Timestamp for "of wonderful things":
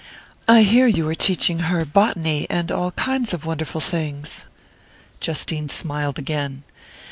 3.35-4.41